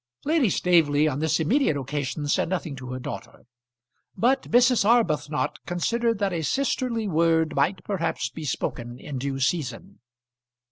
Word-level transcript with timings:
Lady 0.25 0.49
Staveley 0.49 1.07
on 1.07 1.19
this 1.19 1.39
immediate 1.39 1.77
occasion 1.77 2.27
said 2.27 2.49
nothing 2.49 2.75
to 2.75 2.89
her 2.91 2.97
daughter, 2.97 3.45
but 4.17 4.49
Mrs. 4.49 4.83
Arbuthnot 4.83 5.59
considered 5.67 6.17
that 6.17 6.33
a 6.33 6.41
sisterly 6.41 7.07
word 7.07 7.53
might 7.55 7.83
perhaps 7.83 8.27
be 8.27 8.43
spoken 8.43 8.97
in 8.97 9.19
due 9.19 9.39
season. 9.39 9.99